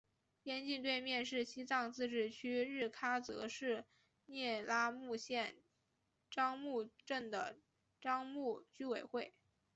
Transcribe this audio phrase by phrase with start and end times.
[0.41, 3.85] 边境对面是西藏自治区日喀则市
[4.25, 5.61] 聂拉木县
[6.27, 7.59] 樟木镇的
[7.99, 9.35] 樟木居委会。